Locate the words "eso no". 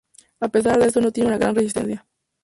0.87-1.11